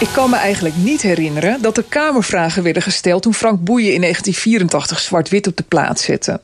Ik 0.00 0.08
kan 0.12 0.30
me 0.30 0.36
eigenlijk 0.36 0.74
niet 0.76 1.02
herinneren 1.02 1.62
dat 1.62 1.76
er 1.76 1.84
Kamervragen 1.88 2.62
werden 2.62 2.82
gesteld 2.82 3.22
toen 3.22 3.34
Frank 3.34 3.64
Boeien 3.64 3.94
in 3.94 4.00
1984 4.00 4.98
zwart-wit 4.98 5.46
op 5.46 5.56
de 5.56 5.62
plaats 5.62 6.04
zette. 6.04 6.40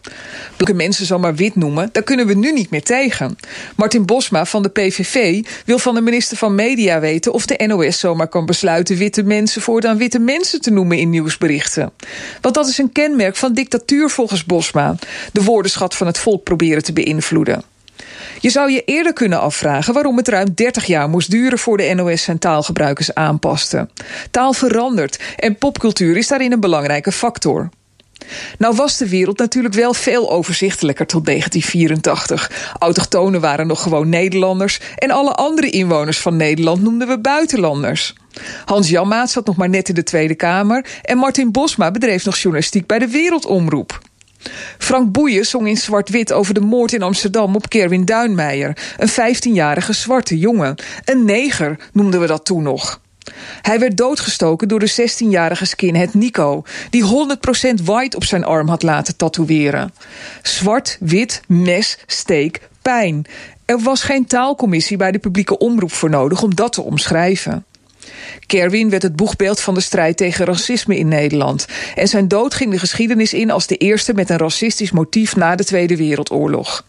Welke 0.56 0.74
mensen 0.74 1.06
zomaar 1.06 1.34
wit 1.34 1.56
noemen, 1.56 1.88
daar 1.92 2.02
kunnen 2.02 2.26
we 2.26 2.34
nu 2.34 2.52
niet 2.52 2.70
meer 2.70 2.82
tegen. 2.82 3.38
Martin 3.76 4.04
Bosma 4.06 4.44
van 4.44 4.62
de 4.62 4.68
PVV 4.68 5.44
wil 5.64 5.78
van 5.78 5.94
de 5.94 6.00
minister 6.00 6.36
van 6.36 6.54
Media 6.54 7.00
weten 7.00 7.32
of 7.32 7.46
de 7.46 7.66
NOS 7.66 7.98
zomaar 7.98 8.28
kan 8.28 8.46
besluiten 8.46 8.96
witte 8.96 9.22
mensen 9.22 9.62
voortaan 9.62 9.96
witte 9.96 10.18
mensen 10.18 10.60
te 10.60 10.70
noemen 10.70 10.98
in 10.98 11.10
nieuwsberichten. 11.10 11.92
Want 12.40 12.54
dat 12.54 12.68
is 12.68 12.78
een 12.78 12.92
kenmerk 12.92 13.36
van 13.36 13.52
dictatuur 13.52 14.10
volgens 14.10 14.44
Bosma. 14.44 14.94
De 15.32 15.42
woordenschat 15.42 15.94
van 15.94 16.06
het 16.06 16.18
volk 16.18 16.44
proberen 16.44 16.82
te 16.82 16.92
beïnvloeden. 16.92 17.75
Je 18.40 18.50
zou 18.50 18.70
je 18.70 18.82
eerder 18.84 19.12
kunnen 19.12 19.40
afvragen 19.40 19.94
waarom 19.94 20.16
het 20.16 20.28
ruim 20.28 20.54
30 20.54 20.84
jaar 20.84 21.08
moest 21.08 21.30
duren 21.30 21.58
voor 21.58 21.76
de 21.76 21.92
NOS 21.94 22.22
zijn 22.22 22.38
taalgebruikers 22.38 23.14
aanpaste. 23.14 23.88
Taal 24.30 24.52
verandert 24.52 25.18
en 25.36 25.56
popcultuur 25.56 26.16
is 26.16 26.28
daarin 26.28 26.52
een 26.52 26.60
belangrijke 26.60 27.12
factor. 27.12 27.68
Nou 28.58 28.76
was 28.76 28.96
de 28.96 29.08
wereld 29.08 29.38
natuurlijk 29.38 29.74
wel 29.74 29.94
veel 29.94 30.30
overzichtelijker 30.30 31.06
tot 31.06 31.24
1984. 31.24 32.74
Autochtonen 32.78 33.40
waren 33.40 33.66
nog 33.66 33.82
gewoon 33.82 34.08
Nederlanders 34.08 34.80
en 34.96 35.10
alle 35.10 35.32
andere 35.32 35.70
inwoners 35.70 36.18
van 36.18 36.36
Nederland 36.36 36.82
noemden 36.82 37.08
we 37.08 37.18
buitenlanders. 37.18 38.14
Hans 38.64 38.88
Janmaat 38.88 39.30
zat 39.30 39.46
nog 39.46 39.56
maar 39.56 39.68
net 39.68 39.88
in 39.88 39.94
de 39.94 40.02
Tweede 40.02 40.34
Kamer 40.34 40.86
en 41.02 41.18
Martin 41.18 41.52
Bosma 41.52 41.90
bedreef 41.90 42.24
nog 42.24 42.36
journalistiek 42.36 42.86
bij 42.86 42.98
de 42.98 43.08
Wereldomroep. 43.08 44.00
Frank 44.78 45.12
Boeien 45.12 45.46
zong 45.46 45.68
in 45.68 45.76
zwart-wit 45.76 46.32
over 46.32 46.54
de 46.54 46.60
moord 46.60 46.92
in 46.92 47.02
Amsterdam 47.02 47.54
op 47.54 47.68
Kerwin 47.68 48.04
Duinmeijer, 48.04 48.76
een 48.96 49.10
15-jarige 49.10 49.92
zwarte 49.92 50.38
jongen. 50.38 50.74
Een 51.04 51.24
neger 51.24 51.78
noemden 51.92 52.20
we 52.20 52.26
dat 52.26 52.44
toen 52.44 52.62
nog. 52.62 53.00
Hij 53.62 53.78
werd 53.78 53.96
doodgestoken 53.96 54.68
door 54.68 54.78
de 54.78 54.90
16-jarige 54.90 55.64
skinhead 55.64 56.14
Nico, 56.14 56.62
die 56.90 57.04
100% 57.80 57.84
white 57.84 58.16
op 58.16 58.24
zijn 58.24 58.44
arm 58.44 58.68
had 58.68 58.82
laten 58.82 59.16
tatoeëren. 59.16 59.94
Zwart, 60.42 60.96
wit, 61.00 61.40
mes, 61.46 61.98
steek, 62.06 62.68
pijn. 62.82 63.24
Er 63.64 63.78
was 63.78 64.02
geen 64.02 64.26
taalcommissie 64.26 64.96
bij 64.96 65.12
de 65.12 65.18
publieke 65.18 65.58
omroep 65.58 65.92
voor 65.92 66.10
nodig 66.10 66.42
om 66.42 66.54
dat 66.54 66.72
te 66.72 66.82
omschrijven. 66.82 67.64
Kerwin 68.46 68.90
werd 68.90 69.02
het 69.02 69.16
boegbeeld 69.16 69.60
van 69.60 69.74
de 69.74 69.80
strijd 69.80 70.16
tegen 70.16 70.44
racisme 70.44 70.98
in 70.98 71.08
Nederland. 71.08 71.66
En 71.94 72.08
zijn 72.08 72.28
dood 72.28 72.54
ging 72.54 72.70
de 72.70 72.78
geschiedenis 72.78 73.32
in 73.32 73.50
als 73.50 73.66
de 73.66 73.76
eerste 73.76 74.14
met 74.14 74.30
een 74.30 74.38
racistisch 74.38 74.90
motief 74.90 75.36
na 75.36 75.56
de 75.56 75.64
Tweede 75.64 75.96
Wereldoorlog. 75.96 76.84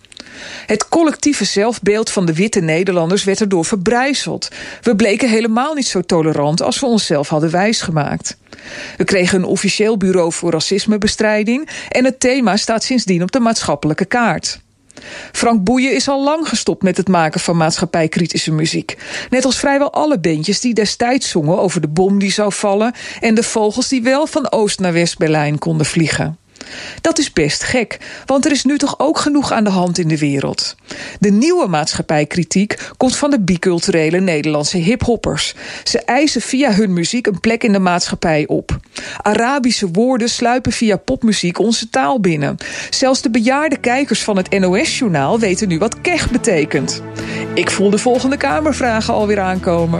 Het 0.65 0.89
collectieve 0.89 1.45
zelfbeeld 1.45 2.09
van 2.09 2.25
de 2.25 2.33
witte 2.33 2.59
Nederlanders 2.59 3.23
werd 3.23 3.41
erdoor 3.41 3.65
verbrijzeld. 3.65 4.47
We 4.81 4.95
bleken 4.95 5.29
helemaal 5.29 5.73
niet 5.73 5.87
zo 5.87 6.01
tolerant 6.01 6.61
als 6.61 6.79
we 6.79 6.85
onszelf 6.85 7.29
hadden 7.29 7.51
wijsgemaakt. 7.51 8.37
We 8.97 9.03
kregen 9.03 9.37
een 9.37 9.45
officieel 9.45 9.97
bureau 9.97 10.33
voor 10.33 10.51
racismebestrijding 10.51 11.69
en 11.89 12.05
het 12.05 12.19
thema 12.19 12.57
staat 12.57 12.83
sindsdien 12.83 13.21
op 13.21 13.31
de 13.31 13.39
maatschappelijke 13.39 14.05
kaart. 14.05 14.59
Frank 15.31 15.63
Boeien 15.63 15.95
is 15.95 16.09
al 16.09 16.23
lang 16.23 16.47
gestopt 16.47 16.83
met 16.83 16.97
het 16.97 17.07
maken 17.07 17.39
van 17.39 17.57
maatschappijkritische 17.57 18.51
muziek. 18.51 18.97
Net 19.29 19.45
als 19.45 19.59
vrijwel 19.59 19.93
alle 19.93 20.19
bandjes 20.19 20.61
die 20.61 20.73
destijds 20.73 21.29
zongen 21.29 21.59
over 21.59 21.81
de 21.81 21.87
bom 21.87 22.19
die 22.19 22.31
zou 22.31 22.53
vallen 22.53 22.93
en 23.19 23.35
de 23.35 23.43
vogels 23.43 23.87
die 23.87 24.01
wel 24.01 24.27
van 24.27 24.51
Oost 24.51 24.79
naar 24.79 24.93
West-Berlijn 24.93 25.59
konden 25.59 25.85
vliegen. 25.85 26.37
Dat 27.01 27.17
is 27.17 27.33
best 27.33 27.63
gek, 27.63 27.97
want 28.25 28.45
er 28.45 28.51
is 28.51 28.63
nu 28.63 28.77
toch 28.77 28.99
ook 28.99 29.19
genoeg 29.19 29.51
aan 29.51 29.63
de 29.63 29.69
hand 29.69 29.97
in 29.97 30.07
de 30.07 30.17
wereld. 30.17 30.75
De 31.19 31.31
nieuwe 31.31 31.67
maatschappijkritiek 31.67 32.77
komt 32.97 33.17
van 33.17 33.29
de 33.29 33.39
biculturele 33.39 34.19
Nederlandse 34.19 34.77
hiphoppers. 34.77 35.53
Ze 35.83 35.99
eisen 35.99 36.41
via 36.41 36.73
hun 36.73 36.93
muziek 36.93 37.27
een 37.27 37.39
plek 37.39 37.63
in 37.63 37.71
de 37.71 37.79
maatschappij 37.79 38.47
op. 38.47 38.77
Arabische 39.21 39.87
woorden 39.91 40.29
sluipen 40.29 40.71
via 40.71 40.97
popmuziek 40.97 41.59
onze 41.59 41.89
taal 41.89 42.19
binnen. 42.19 42.57
Zelfs 42.89 43.21
de 43.21 43.29
bejaarde 43.29 43.77
kijkers 43.77 44.23
van 44.23 44.37
het 44.37 44.59
NOS-journaal 44.59 45.39
weten 45.39 45.67
nu 45.67 45.77
wat 45.77 46.01
kech 46.01 46.31
betekent. 46.31 47.01
Ik 47.53 47.71
voel 47.71 47.89
de 47.89 47.97
volgende 47.97 48.37
Kamervragen 48.37 49.13
alweer 49.13 49.39
aankomen. 49.39 49.99